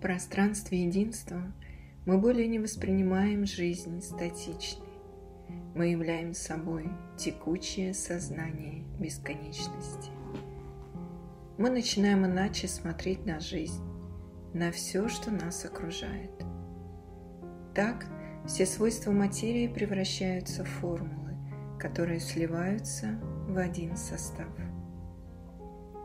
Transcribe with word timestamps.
Пространстве 0.00 0.84
единства 0.84 1.40
мы 2.04 2.18
более 2.18 2.46
не 2.48 2.58
воспринимаем 2.58 3.46
жизнь 3.46 4.02
статичной. 4.02 4.86
Мы 5.74 5.86
являем 5.86 6.34
собой 6.34 6.90
текучее 7.16 7.94
сознание 7.94 8.84
бесконечности. 9.00 10.10
Мы 11.56 11.70
начинаем 11.70 12.26
иначе 12.26 12.68
смотреть 12.68 13.24
на 13.24 13.40
жизнь, 13.40 13.82
на 14.52 14.70
все, 14.70 15.08
что 15.08 15.30
нас 15.30 15.64
окружает. 15.64 16.30
Так 17.74 18.06
все 18.46 18.66
свойства 18.66 19.12
материи 19.12 19.66
превращаются 19.66 20.62
в 20.62 20.68
формулы, 20.68 21.34
которые 21.80 22.20
сливаются 22.20 23.18
в 23.48 23.56
один 23.56 23.96
состав. 23.96 24.48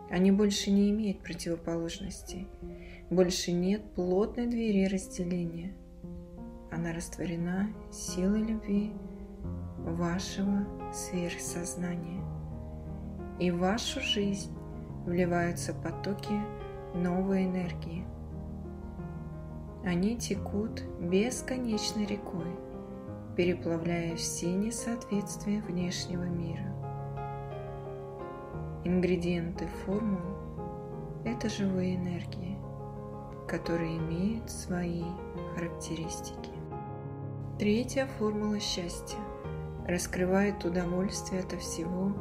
Они 0.09 0.31
больше 0.31 0.71
не 0.71 0.89
имеют 0.91 1.21
противоположностей– 1.21 2.47
больше 3.11 3.51
нет 3.51 3.83
плотной 3.93 4.47
двери 4.47 4.87
разделения. 4.87 5.73
Она 6.71 6.93
растворена 6.93 7.67
силой 7.91 8.41
любви 8.41 8.93
вашего 9.79 10.65
сверхсознания. 10.93 12.23
И 13.37 13.51
в 13.51 13.59
вашу 13.59 13.99
жизнь 13.99 14.55
вливаются 15.05 15.73
потоки 15.73 16.39
новой 16.95 17.47
энергии. 17.47 18.05
Они 19.83 20.15
текут 20.15 20.81
бесконечной 21.01 22.05
рекой, 22.05 22.55
переплавляя 23.35 24.15
все 24.15 24.53
несоответствия 24.53 25.61
внешнего 25.63 26.23
мира. 26.23 26.73
Ингредиенты 28.85 29.67
формулы– 29.83 30.37
это 31.25 31.49
живые 31.49 31.97
энергии 31.97 32.51
которые 33.51 33.97
имеют 33.97 34.49
свои 34.49 35.03
характеристики. 35.53 36.51
Третья 37.59 38.07
формула 38.17 38.61
счастья 38.61 39.19
раскрывает 39.85 40.63
удовольствие 40.63 41.41
от 41.41 41.51
всего, 41.59 42.13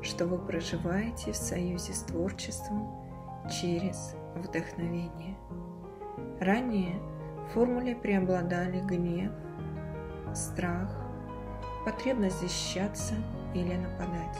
что 0.00 0.26
вы 0.26 0.38
проживаете 0.38 1.32
в 1.32 1.36
союзе 1.36 1.92
с 1.92 2.02
творчеством 2.02 2.88
через 3.50 4.14
вдохновение. 4.36 5.36
Ранее 6.40 7.00
в 7.48 7.54
формуле 7.54 7.96
преобладали 7.96 8.80
гнев, 8.80 9.32
страх, 10.34 10.96
потребность 11.84 12.40
защищаться 12.40 13.14
или 13.54 13.74
нападать. 13.74 14.38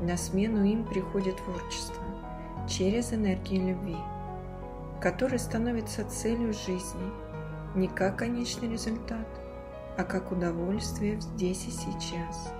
На 0.00 0.16
смену 0.16 0.64
им 0.64 0.84
приходит 0.84 1.36
творчество 1.36 2.02
через 2.66 3.12
энергию 3.12 3.68
любви– 3.68 3.96
который 5.02 5.40
становится 5.40 6.08
целью 6.08 6.52
жизни 6.52 7.10
не 7.74 7.88
как 7.88 8.18
конечный 8.18 8.68
результат, 8.68 9.26
а 9.98 10.04
как 10.04 10.30
удовольствие 10.30 11.20
здесь 11.20 11.66
и 11.66 11.70
сейчас, 11.72 12.52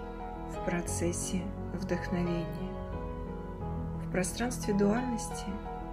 в 0.50 0.64
процессе 0.64 1.42
вдохновения. 1.74 2.72
В 4.04 4.10
пространстве 4.10 4.74
дуальности, 4.74 5.46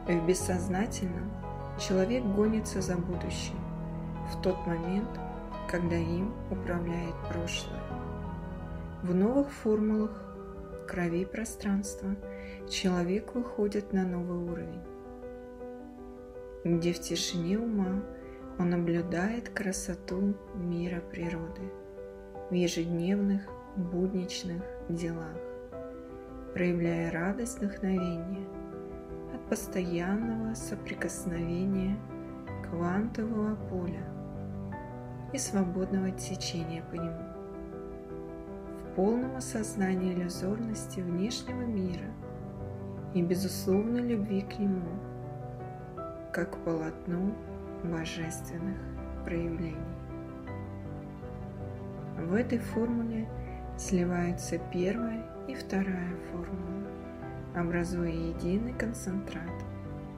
в 0.08 0.25
бессознательном, 0.25 1.31
человек 1.80 2.23
гонится 2.25 2.81
за 2.81 2.97
будущим 2.97 3.59
в 4.33 4.42
тот 4.42 4.58
момент, 4.66 5.20
когда 5.70 5.95
им 5.97 6.33
управляет 6.50 7.14
прошлое. 7.31 7.83
В 9.03 9.14
новых 9.14 9.52
формулах 9.52 10.11
крови 10.88 11.26
пространства 11.26 12.15
человек 12.67 13.36
выходит 13.36 13.93
на 13.93 14.04
новый 14.04 14.39
уровень 14.52 14.98
где 16.64 16.92
в 16.92 16.99
тишине 16.99 17.58
ума 17.58 18.03
он 18.58 18.71
наблюдает 18.71 19.49
красоту 19.49 20.36
мира 20.55 21.02
природы 21.11 21.61
в 22.49 22.53
ежедневных 22.53 23.47
будничных 23.77 24.61
делах, 24.89 25.37
проявляя 26.53 27.11
радость 27.11 27.59
вдохновения 27.59 28.45
от 29.33 29.49
постоянного 29.49 30.53
соприкосновения 30.53 31.97
квантового 32.70 33.55
поля 33.70 34.03
и 35.31 35.37
свободного 35.37 36.11
течения 36.11 36.83
по 36.91 36.95
нему. 36.95 37.23
В 38.80 38.95
полном 38.95 39.37
осознании 39.37 40.14
иллюзорности 40.14 40.99
внешнего 40.99 41.61
мира 41.61 42.11
и 43.14 43.21
безусловной 43.21 44.02
любви 44.02 44.41
к 44.41 44.59
нему– 44.59 44.89
как 46.32 46.58
полотно 46.64 47.34
божественных 47.84 48.78
проявлений. 49.26 49.76
В 52.17 52.34
этой 52.34 52.60
формуле 52.60 53.28
сливаются 53.78 54.60
первая 54.72 55.26
и 55.48 55.56
вторая 55.56 56.16
формула, 56.32 56.88
образуя 57.56 58.12
единый 58.12 58.73
концентрат 58.73 59.64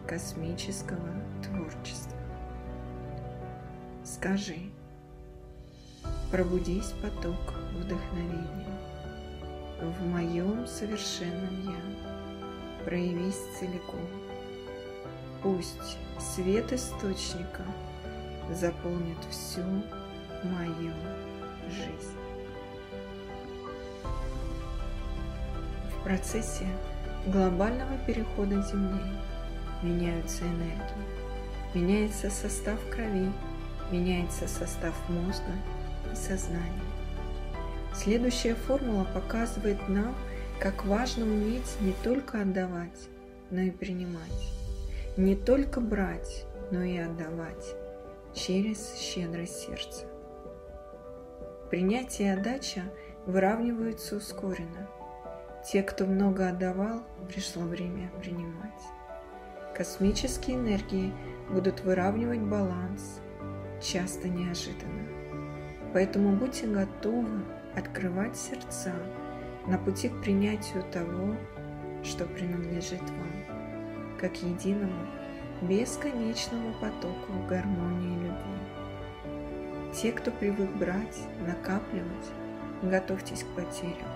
космического 0.07 1.07
творчества. 1.43 2.17
Скажи, 4.03 4.57
пробудись 6.31 6.93
поток 7.01 7.53
вдохновения. 7.73 8.67
В 9.81 10.05
моем 10.05 10.67
совершенном 10.67 11.61
Я 11.63 12.85
проявись 12.85 13.39
целиком– 13.59 14.01
Пусть 15.43 15.97
свет 16.19 16.71
источника 16.71 17.63
заполнит 18.51 19.17
всю 19.31 19.63
мою 20.43 20.93
жизнь. 21.67 22.15
В 25.89 26.03
процессе 26.03 26.67
глобального 27.25 27.97
перехода 28.05 28.61
Земли 28.61 29.01
меняются 29.81 30.43
энергии, 30.43 31.73
меняется 31.73 32.29
состав 32.29 32.79
крови, 32.91 33.31
меняется 33.91 34.47
состав 34.47 34.93
мозга 35.09 35.53
и 36.11 36.15
сознания. 36.15 36.85
Следующая 37.95 38.53
формула 38.53 39.05
показывает 39.05 39.89
нам, 39.89 40.15
как 40.59 40.85
важно 40.85 41.25
уметь 41.25 41.81
не 41.81 41.93
только 42.03 42.41
отдавать, 42.41 43.07
но 43.49 43.61
и 43.61 43.71
принимать 43.71 44.60
не 45.17 45.35
только 45.35 45.81
брать, 45.81 46.45
но 46.71 46.83
и 46.83 46.97
отдавать 46.97 47.75
через 48.33 48.95
щедрость 48.95 49.59
сердца. 49.59 50.05
Принятие 51.69 52.29
и 52.29 52.31
отдача 52.31 52.83
выравниваются 53.25 54.15
ускоренно. 54.15 54.87
Те, 55.69 55.83
кто 55.83 56.05
много 56.05 56.47
отдавал, 56.47 57.03
пришло 57.27 57.63
время 57.63 58.09
принимать. 58.21 58.81
Космические 59.75 60.57
энергии 60.57 61.13
будут 61.49 61.81
выравнивать 61.81 62.41
баланс, 62.41 63.19
часто 63.81 64.29
неожиданно. 64.29 65.07
Поэтому 65.93 66.35
будьте 66.35 66.67
готовы 66.67 67.43
открывать 67.75 68.37
сердца 68.37 68.93
на 69.67 69.77
пути 69.77 70.09
к 70.09 70.21
принятию 70.21 70.83
того, 70.91 71.35
что 72.03 72.25
принадлежит 72.25 73.01
вам 73.01 73.50
как 74.21 74.41
единому 74.43 75.07
бесконечному 75.61 76.73
потоку 76.79 77.33
гармонии 77.49 78.13
и 78.13 78.19
любви. 78.19 78.61
Те, 79.93 80.11
кто 80.11 80.31
привык 80.31 80.69
брать, 80.77 81.17
накапливать, 81.45 82.29
готовьтесь 82.81 83.43
к 83.43 83.47
потерям. 83.47 84.07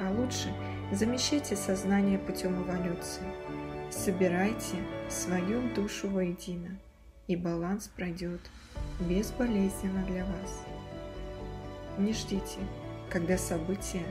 А 0.00 0.10
лучше 0.10 0.52
замещайте 0.92 1.56
сознание 1.56 2.18
путем 2.18 2.62
эволюции. 2.62 3.24
Собирайте 3.90 4.76
свою 5.08 5.74
душу 5.74 6.08
воедино, 6.08 6.78
и 7.26 7.36
баланс 7.36 7.88
пройдет 7.88 8.40
безболезненно 9.00 10.04
для 10.06 10.24
вас. 10.24 10.64
Не 11.98 12.12
ждите, 12.12 12.60
когда 13.10 13.36
события 13.36 14.06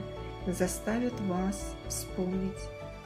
заставят 0.45 1.19
вас 1.21 1.75
вспомнить 1.88 2.62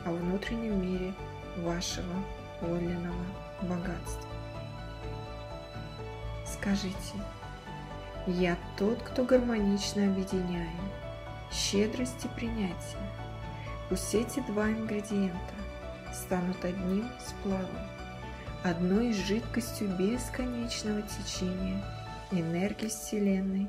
о 0.05 0.11
внутреннем 0.11 0.81
мире 0.81 1.13
вашего 1.57 2.13
подлинного 2.59 3.25
богатства. 3.61 4.29
Скажите, 6.45 7.15
я 8.27 8.57
тот, 8.77 9.01
кто 9.01 9.23
гармонично 9.23 10.05
объединяет 10.05 10.69
щедрость 11.51 12.25
и 12.25 12.27
принятие. 12.29 13.01
Пусть 13.89 14.15
эти 14.15 14.39
два 14.41 14.69
ингредиента 14.69 15.53
станут 16.13 16.63
одним 16.65 17.07
сплавом, 17.19 17.87
одной 18.63 19.13
жидкостью 19.13 19.89
бесконечного 19.89 21.03
течения 21.03 21.83
энергии 22.31 22.87
Вселенной 22.87 23.67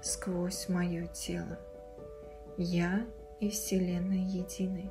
сквозь 0.00 0.68
мое 0.68 1.06
тело. 1.08 1.58
Я 2.56 3.06
и 3.40 3.50
Вселенная 3.50 4.24
едины. 4.24 4.90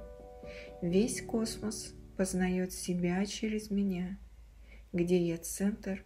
Весь 0.81 1.25
космос 1.25 1.93
познает 2.17 2.73
себя 2.73 3.25
через 3.25 3.69
меня. 3.71 4.17
где 4.93 5.17
я 5.17 5.37
центр 5.37 6.03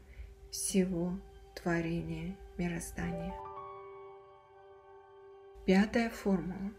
всего 0.52 1.18
творения 1.56 2.36
мироздания. 2.58 3.34
Пятая 5.66 6.10
формула. 6.10 6.72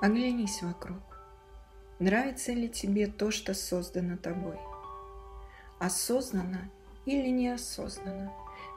Оглянись 0.00 0.62
вокруг. 0.62 1.00
Нравится 1.98 2.52
ли 2.52 2.68
тебе 2.68 3.08
то, 3.08 3.30
что 3.30 3.54
создано 3.54 4.16
тобой? 4.18 4.58
Осознанно 5.80 6.70
или 7.06 7.28
неосознанно 7.28 8.32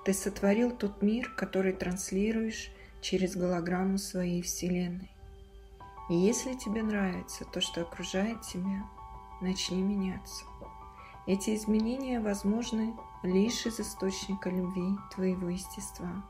ты 0.05 0.13
сотворил 0.13 0.71
тот 0.71 1.01
мир, 1.01 1.29
который 1.35 1.73
транслируешь 1.73 2.71
через 3.01 3.35
голограмму 3.35 3.97
своей 3.97 4.41
Вселенной. 4.41 5.11
И 6.09 6.15
если 6.15 6.53
тебе 6.53 6.81
нравится 6.81 7.45
то, 7.45 7.61
что 7.61 7.81
окружает 7.81 8.41
тебя, 8.41 8.83
начни 9.41 9.81
меняться. 9.81 10.45
Эти 11.27 11.55
изменения 11.55 12.19
возможны 12.19 12.95
лишь 13.23 13.65
из 13.65 13.79
источника 13.79 14.49
любви 14.49 14.97
твоего 15.13 15.49
естества. 15.49 16.23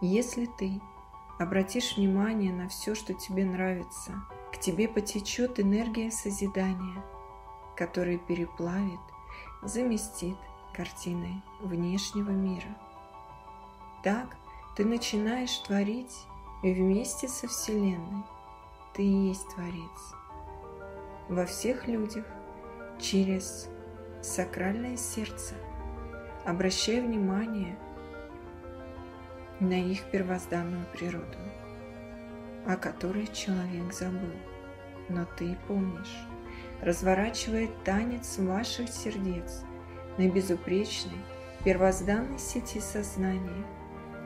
Если 0.00 0.46
ты 0.46 0.80
обратишь 1.38 1.96
внимание 1.96 2.52
на 2.52 2.68
все, 2.68 2.94
что 2.94 3.14
тебе 3.14 3.44
нравится, 3.44 4.22
к 4.52 4.58
тебе 4.58 4.88
потечет 4.88 5.60
энергия 5.60 6.10
созидания, 6.10 7.04
которая 7.76 8.18
переплавит, 8.18 9.00
заместит 9.62 10.36
картиной 10.74 11.42
внешнего 11.60 12.30
мира. 12.30 12.76
Так 14.02 14.36
ты 14.76 14.84
начинаешь 14.84 15.56
творить 15.58 16.26
вместе 16.62 17.28
со 17.28 17.48
Вселенной. 17.48 18.24
Ты 18.94 19.04
и 19.04 19.28
есть 19.28 19.48
Творец. 19.54 20.14
Во 21.30 21.46
всех 21.46 21.88
людях 21.88 22.26
через 23.00 23.70
сакральное 24.20 24.98
сердце, 24.98 25.54
обращая 26.44 27.00
внимание– 27.00 27.78
на 29.60 29.74
их 29.74 30.04
первозданную 30.10 30.86
природу, 30.92 31.38
о 32.66 32.76
которой 32.76 33.26
человек 33.26 33.92
забыл. 33.92 34.32
Но 35.08 35.26
ты 35.36 35.56
помнишь, 35.68 36.16
разворачивает 36.80 37.70
танец 37.84 38.38
ваших 38.38 38.88
сердец 38.88 39.62
на 40.16 40.28
безупречной 40.28 41.18
первозданной 41.64 42.38
сети 42.38 42.80
сознания, 42.80 43.66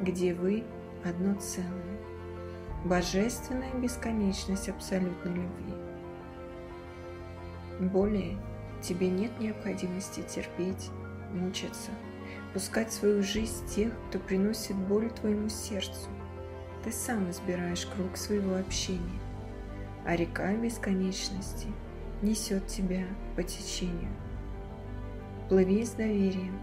где 0.01 0.35
вы 0.35 0.63
одно 1.05 1.35
целое, 1.41 1.99
божественная 2.85 3.75
бесконечность 3.75 4.69
абсолютной 4.69 5.33
любви. 5.33 5.75
Более 7.81 8.37
тебе 8.83 9.09
нет 9.09 9.39
необходимости 9.41 10.23
терпеть, 10.23 10.91
мучиться– 11.33 11.91
пускать 12.55 12.91
в 12.91 12.93
свою 12.93 13.23
жизнь 13.23 13.67
тех, 13.67 13.93
кто 14.09 14.19
приносит 14.21 14.77
боль 14.77 15.11
твоему 15.11 15.49
сердцу. 15.49 16.09
Ты 16.85 16.93
сам 16.93 17.29
избираешь 17.31 17.85
круг 17.85 18.17
своего 18.17 18.57
общения, 18.57 19.21
а 20.07 20.15
река 20.15 20.55
бесконечности 20.55 21.67
несет 22.23 22.67
тебя 22.69 23.05
по 23.35 23.43
течению. 23.43 24.13
Плыви 25.49 25.85
с 25.85 25.91
доверием, 25.91 26.57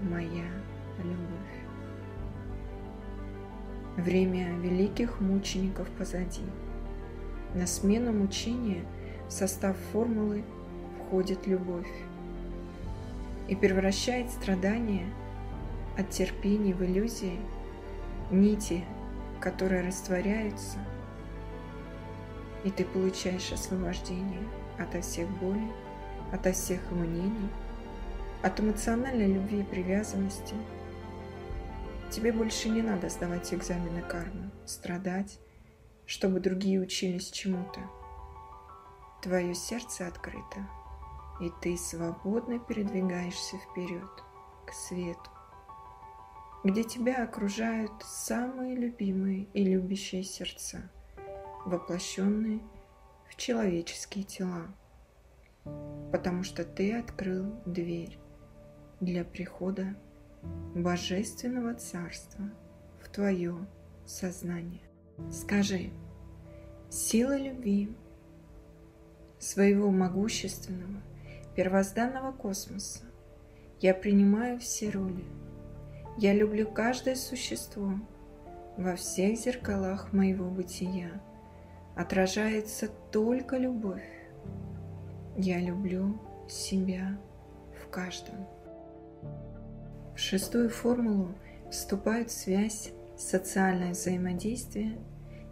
моя 0.00 0.48
любовь. 0.98 1.66
Время 3.98 4.56
великих 4.58 5.20
мучеников 5.20 5.88
позади. 5.90 6.44
На 7.54 7.66
смену 7.66 8.12
мучения 8.12 8.84
в 9.28 9.32
состав 9.32 9.76
формулы 9.92 10.44
входит 10.98 11.46
любовь 11.46 11.90
и 13.48 13.56
превращает 13.56 14.30
страдания– 14.30 15.06
от 15.96 16.10
терпения 16.10 16.74
в 16.74 16.84
иллюзии, 16.84 17.40
нити, 18.30 18.84
которые 19.40 19.86
растворяются, 19.86 20.78
и 22.64 22.70
ты 22.70 22.84
получаешь 22.84 23.52
освобождение 23.52 24.46
ото 24.78 25.00
всех 25.00 25.28
болей, 25.38 25.72
ото 26.32 26.52
всех 26.52 26.80
мнений, 26.90 27.48
от 28.42 28.60
эмоциональной 28.60 29.32
любви 29.32 29.60
и 29.60 29.64
привязанности. 29.64 30.54
Тебе 32.10 32.32
больше 32.32 32.68
не 32.68 32.82
надо 32.82 33.08
сдавать 33.08 33.52
экзамены 33.52 34.02
кармы, 34.02 34.50
страдать, 34.64 35.38
чтобы 36.04 36.40
другие 36.40 36.80
учились 36.80 37.30
чему-то. 37.30 37.80
Твое 39.22 39.54
сердце 39.54 40.06
открыто, 40.06 40.68
и 41.40 41.50
ты 41.60 41.76
свободно 41.76 42.58
передвигаешься 42.58 43.56
вперед, 43.58 44.10
к 44.66 44.72
свету 44.72 45.30
где 46.66 46.82
тебя 46.82 47.22
окружают 47.22 47.92
самые 48.02 48.74
любимые 48.74 49.46
и 49.54 49.62
любящие 49.62 50.24
сердца, 50.24 50.90
воплощенные 51.64 52.60
в 53.28 53.36
человеческие 53.36 54.24
тела, 54.24 54.66
потому 56.10 56.42
что 56.42 56.64
ты 56.64 56.98
открыл 56.98 57.54
дверь 57.66 58.18
для 59.00 59.24
прихода 59.24 59.94
Божественного 60.74 61.74
Царства 61.74 62.50
в 63.00 63.08
твое 63.10 63.56
сознание. 64.04 64.82
Скажи, 65.30 65.90
сила 66.90 67.36
любви 67.36 67.94
своего 69.38 69.90
могущественного 69.90 71.02
первозданного 71.54 72.32
космоса 72.32 73.04
я 73.80 73.94
принимаю 73.94 74.58
все 74.58 74.90
роли– 74.90 75.24
я 76.18 76.32
люблю 76.32 76.66
каждое 76.66 77.14
существо. 77.14 77.92
Во 78.78 78.96
всех 78.96 79.38
зеркалах 79.38 80.14
моего 80.14 80.48
бытия 80.48 81.10
отражается 81.94 82.88
только 83.12 83.58
любовь. 83.58 84.02
Я 85.36 85.60
люблю 85.60 86.18
себя 86.48 87.18
в 87.82 87.90
каждом. 87.90 88.46
В 90.14 90.18
шестую 90.18 90.70
формулу 90.70 91.34
вступают 91.70 92.30
связь, 92.30 92.92
социальное 93.18 93.90
взаимодействие 93.90 94.96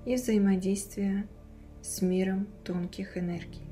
и 0.06 0.14
взаимодействие 0.14 1.28
с 1.82 2.00
миром 2.00 2.46
тонких 2.64 3.18
энергий. 3.18 3.68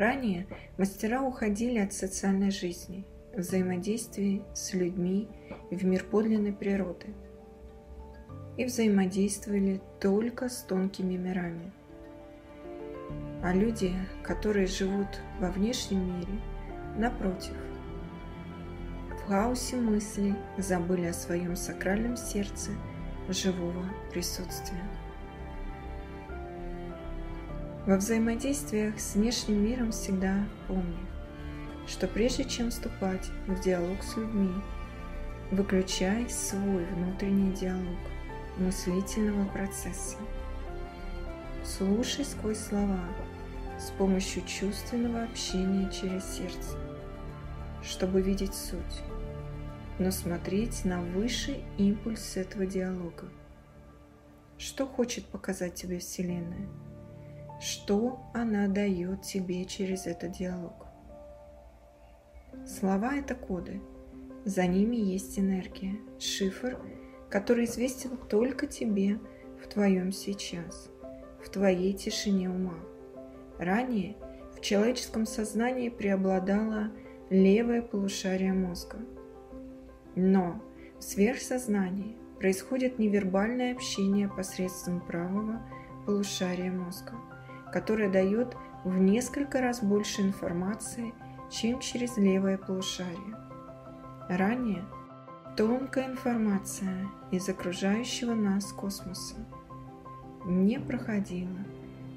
Ранее 0.00 0.46
мастера 0.78 1.20
уходили 1.20 1.78
от 1.78 1.92
социальной 1.92 2.50
жизни, 2.50 3.04
взаимодействии 3.36 4.42
с 4.54 4.72
людьми 4.72 5.28
в 5.70 5.84
мир 5.84 6.04
подлинной 6.04 6.54
природы 6.54 7.08
и 8.56 8.64
взаимодействовали 8.64 9.82
только 10.00 10.48
с 10.48 10.62
тонкими 10.62 11.18
мирами. 11.18 11.70
А 13.42 13.52
люди, 13.52 13.92
которые 14.22 14.68
живут 14.68 15.20
во 15.38 15.50
внешнем 15.50 16.16
мире, 16.16 16.40
напротив, 16.96 17.56
в 19.10 19.28
хаосе 19.28 19.76
мыслей 19.76 20.34
забыли 20.56 21.08
о 21.08 21.12
своем 21.12 21.56
сакральном 21.56 22.16
сердце 22.16 22.70
живого 23.28 23.84
присутствия. 24.10 24.82
Во 27.86 27.96
взаимодействиях 27.96 29.00
с 29.00 29.14
внешним 29.14 29.64
миром 29.64 29.90
всегда 29.90 30.46
помни, 30.68 31.06
что 31.86 32.06
прежде 32.06 32.44
чем 32.44 32.68
вступать 32.68 33.30
в 33.46 33.58
диалог 33.62 34.02
с 34.02 34.18
людьми, 34.18 34.52
выключай 35.50 36.28
свой 36.28 36.84
внутренний 36.84 37.54
диалог 37.54 37.98
мыслительного 38.58 39.48
процесса. 39.48 40.18
Слушай 41.64 42.26
сквозь 42.26 42.58
слова 42.58 43.00
с 43.78 43.90
помощью 43.92 44.44
чувственного 44.44 45.22
общения 45.22 45.90
через 45.90 46.36
сердце, 46.36 46.76
чтобы 47.82 48.20
видеть 48.20 48.54
суть, 48.54 49.02
но 49.98 50.10
смотреть 50.10 50.84
на 50.84 51.00
высший 51.00 51.64
импульс 51.78 52.36
этого 52.36 52.66
диалога. 52.66 53.30
Что 54.58 54.86
хочет 54.86 55.24
показать 55.24 55.76
тебе 55.76 55.98
Вселенная? 55.98 56.68
Что 57.60 58.20
она 58.32 58.68
дает 58.68 59.20
тебе 59.20 59.66
через 59.66 60.06
этот 60.06 60.32
диалог? 60.32 60.86
Слова– 62.66 63.14
это 63.16 63.34
коды. 63.34 63.82
За 64.46 64.66
ними 64.66 64.96
есть 64.96 65.38
энергия, 65.38 65.98
шифр, 66.18 66.78
который 67.28 67.66
известен 67.66 68.16
только 68.16 68.66
тебе 68.66 69.20
в 69.62 69.68
твоем 69.68 70.10
сейчас, 70.10 70.88
в 71.44 71.50
твоей 71.50 71.92
тишине 71.92 72.48
ума. 72.48 72.78
Ранее 73.58 74.16
в 74.56 74.62
человеческом 74.62 75.26
сознании 75.26 75.90
преобладало 75.90 76.90
левое 77.28 77.82
полушарие 77.82 78.54
мозга. 78.54 78.96
Но 80.16 80.62
в 80.98 81.02
сверхсознании 81.02 82.16
происходит 82.38 82.98
невербальное 82.98 83.74
общение 83.74 84.30
посредством 84.30 85.02
правого 85.02 85.60
полушария 86.06 86.72
мозга, 86.72 87.12
которое 87.72 88.10
дает 88.10 88.56
в 88.84 88.96
несколько 88.98 89.60
раз 89.60 89.82
больше 89.82 90.22
информации– 90.22 91.12
чем 91.50 91.80
через 91.80 92.16
левое 92.16 92.56
полушарие. 92.56 93.36
Ранее 94.28 94.84
тонкая 95.56 96.06
информация 96.06 97.08
из 97.32 97.48
окружающего 97.48 98.34
нас 98.34 98.72
космоса 98.72 99.34
не 100.46 100.78
проходила 100.78 101.58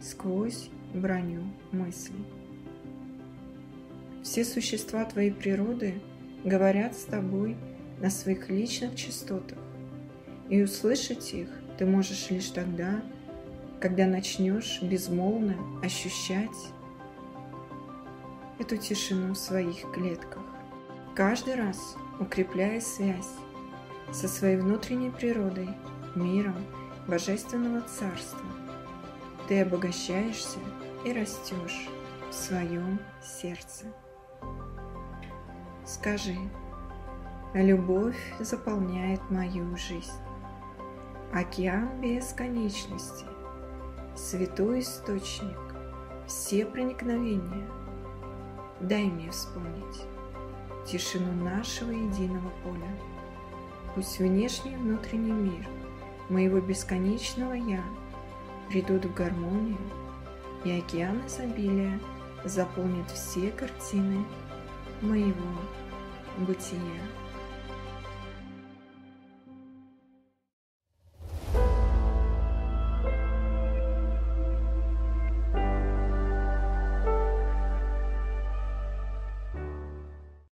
сквозь 0.01 0.69
броню 0.93 1.43
мыслей. 1.71 2.25
Все 4.21 4.45
существа 4.45 5.03
твоей 5.05 5.31
природы 5.31 6.01
говорят 6.45 6.95
с 6.95 7.03
тобой 7.03 7.57
на 7.99 8.09
своих 8.09 8.49
личных 8.49 8.95
частотах, 8.95 9.57
и 10.49 10.61
услышать 10.61 11.33
их 11.33 11.49
ты 11.77 11.85
можешь 11.85 12.29
лишь 12.29 12.49
тогда, 12.49 13.01
когда 13.83 14.05
начнешь 14.05 14.81
безмолвно 14.81 15.57
ощущать 15.83 16.71
эту 18.57 18.77
тишину 18.77 19.33
в 19.33 19.37
своих 19.37 19.91
клетках, 19.91 20.41
каждый 21.13 21.55
раз 21.55 21.97
укрепляя 22.17 22.79
связь 22.79 23.33
со 24.09 24.29
своей 24.29 24.55
внутренней 24.55 25.09
природой, 25.09 25.67
миром 26.15 26.55
Божественного 27.09 27.81
Царства. 27.81 28.45
Ты 29.49 29.63
обогащаешься 29.63 30.59
и 31.03 31.11
растешь 31.11 31.89
в 32.29 32.33
своем 32.33 33.01
сердце. 33.21 33.87
Скажи, 35.85 36.37
любовь 37.53 38.33
заполняет 38.39 39.19
мою 39.29 39.75
жизнь. 39.75 40.21
Океан 41.33 41.99
бесконечности, 41.99 43.25
святой 44.15 44.81
источник, 44.81 45.57
все 46.27 46.65
проникновения. 46.65 47.67
Дай 48.79 49.05
мне 49.05 49.31
вспомнить 49.31 50.05
тишину 50.85 51.31
нашего 51.43 51.91
единого 51.91 52.51
поля. 52.63 52.97
Пусть 53.95 54.19
внешний 54.19 54.73
и 54.73 54.77
внутренний 54.77 55.31
мир 55.31 55.67
моего 56.29 56.59
бесконечного 56.59 57.53
«Я» 57.53 57.83
придут 58.69 59.05
в 59.05 59.13
гармонию, 59.13 59.77
и 60.63 60.71
океан 60.79 61.21
изобилия 61.27 61.99
заполнит 62.43 63.09
все 63.11 63.51
картины 63.51 64.25
моего 65.01 65.59
бытия. 66.37 66.79